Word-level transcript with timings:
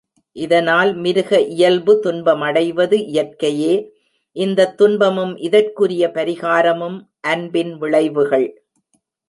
இதனால் 0.35 0.95
மிருக 0.95 1.41
இயல்பு 1.41 1.99
துன்பமடைவது 1.99 2.97
இயற்கையே, 2.97 3.73
இந்தத் 4.35 4.77
துன்பமும் 4.77 5.37
இதற்குரிய 5.37 6.11
பரிகாரமும் 6.13 6.97
அன்பின் 7.21 7.77
விளைவுகள். 7.77 8.47